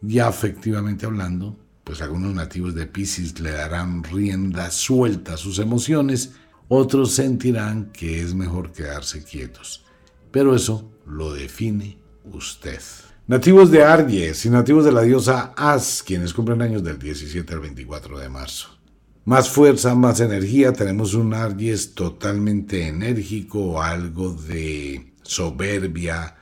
[0.02, 6.34] Ya efectivamente hablando, pues algunos nativos de Pisces le darán rienda suelta a sus emociones,
[6.68, 9.84] otros sentirán que es mejor quedarse quietos.
[10.30, 11.98] Pero eso lo define
[12.32, 12.82] usted.
[13.26, 17.62] Nativos de Aries y nativos de la diosa As, quienes cumplen años del 17 al
[17.62, 18.83] 24 de marzo
[19.26, 20.74] más fuerza, más energía.
[20.74, 26.36] Tenemos un Aries totalmente enérgico, algo de soberbia,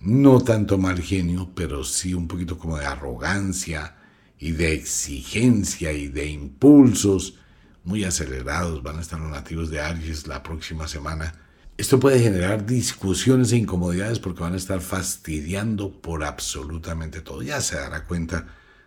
[0.00, 3.96] no tanto mal genio, pero sí un poquito como de arrogancia
[4.38, 7.38] y de exigencia y de impulsos.
[7.84, 11.34] muy acelerados van a estar los nativos de Aries la próxima semana.
[11.76, 17.42] Esto puede generar discusiones e incomodidades porque van a estar fastidiando por absolutamente todo.
[17.42, 18.46] Ya se dará cuenta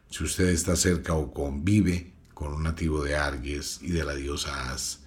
[0.10, 4.72] si usted está cerca o convive con un nativo de Aries y de la diosa
[4.72, 5.00] As.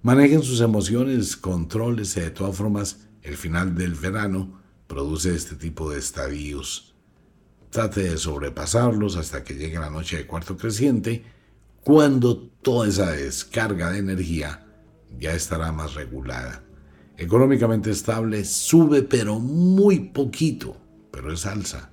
[0.00, 5.98] Manejen sus emociones, controles, de todas formas, el final del verano produce este tipo de
[5.98, 6.94] estadios.
[7.68, 11.22] Trate de sobrepasarlos hasta que llegue la noche de cuarto creciente,
[11.84, 14.66] cuando toda esa descarga de energía
[15.20, 16.64] ya estará más regulada.
[17.18, 20.78] Económicamente estable, sube pero muy poquito,
[21.10, 21.90] pero es alza.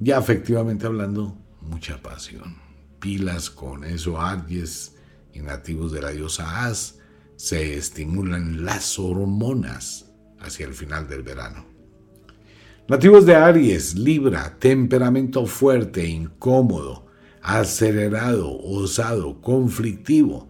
[0.00, 2.61] Ya efectivamente hablando, mucha pasión.
[3.02, 4.94] Pilas con eso, Aries
[5.34, 7.00] y nativos de la diosa As,
[7.34, 10.06] se estimulan las hormonas
[10.38, 11.66] hacia el final del verano.
[12.86, 17.06] Nativos de Aries, Libra, temperamento fuerte, incómodo,
[17.42, 20.48] acelerado, osado, conflictivo.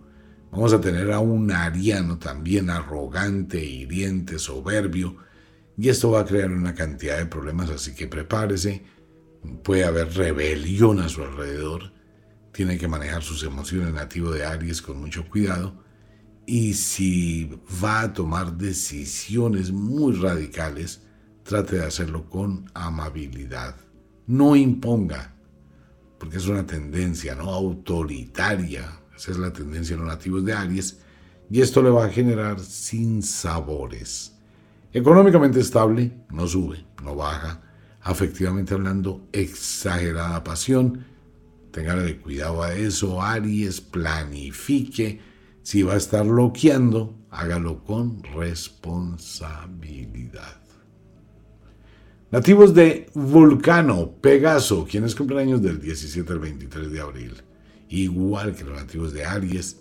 [0.51, 5.17] Vamos a tener a un ariano también arrogante, hiriente, soberbio,
[5.79, 8.83] y esto va a crear una cantidad de problemas, así que prepárese.
[9.65, 11.93] Puede haber rebelión a su alrededor.
[12.53, 15.83] Tiene que manejar sus emociones nativo de Aries con mucho cuidado
[16.47, 17.51] y si
[17.83, 21.03] va a tomar decisiones muy radicales,
[21.45, 23.77] trate de hacerlo con amabilidad.
[24.27, 25.35] No imponga,
[26.19, 29.01] porque es una tendencia no autoritaria.
[29.17, 31.01] Esa es la tendencia de los nativos de Aries.
[31.51, 34.37] Y esto le va a generar sinsabores.
[34.93, 37.63] Económicamente estable, no sube, no baja.
[38.01, 41.05] Afectivamente hablando, exagerada pasión.
[41.73, 43.21] Téngale cuidado a eso.
[43.21, 50.61] Aries, planifique si va a estar loqueando, hágalo con responsabilidad.
[52.33, 57.35] Nativos de Vulcano, Pegaso, quienes cumplen años del 17 al 23 de abril.
[57.91, 59.77] Igual que los nativos de Aries,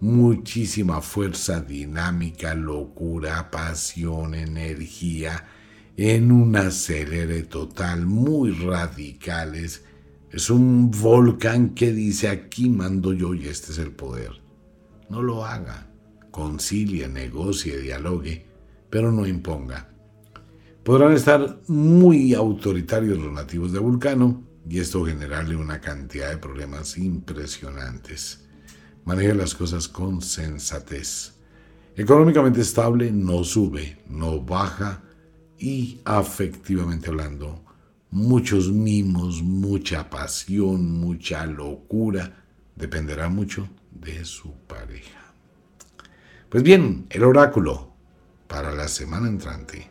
[0.00, 5.48] muchísima fuerza, dinámica, locura, pasión, energía,
[5.96, 9.84] en un acelere total, muy radicales.
[10.34, 14.32] Es un volcán que dice aquí mando yo y este es el poder.
[15.08, 15.86] No lo haga.
[16.32, 18.44] Concilie, negocie, dialogue,
[18.90, 19.94] pero no imponga.
[20.82, 26.98] Podrán estar muy autoritarios los nativos de Vulcano y esto generarle una cantidad de problemas
[26.98, 28.44] impresionantes.
[29.04, 31.34] Maneje las cosas con sensatez.
[31.94, 35.04] Económicamente estable, no sube, no baja
[35.56, 37.63] y afectivamente hablando,
[38.14, 42.44] muchos mimos, mucha pasión, mucha locura,
[42.76, 45.34] dependerá mucho de su pareja.
[46.48, 47.92] Pues bien, el oráculo
[48.46, 49.90] para la semana entrante.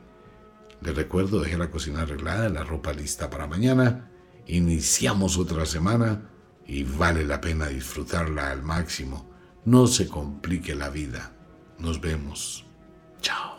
[0.80, 4.10] Les recuerdo, deje la cocina arreglada, la ropa lista para mañana.
[4.48, 6.30] Iniciamos otra semana
[6.66, 9.30] y vale la pena disfrutarla al máximo.
[9.66, 11.34] No se complique la vida.
[11.78, 12.66] Nos vemos.
[13.20, 13.53] Chao.